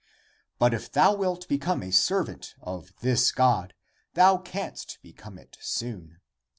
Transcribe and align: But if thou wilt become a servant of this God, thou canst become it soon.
But 0.57 0.73
if 0.73 0.91
thou 0.91 1.13
wilt 1.13 1.47
become 1.47 1.83
a 1.83 1.91
servant 1.91 2.55
of 2.59 2.91
this 3.01 3.31
God, 3.31 3.75
thou 4.15 4.39
canst 4.39 4.97
become 5.03 5.37
it 5.37 5.59
soon. 5.61 6.17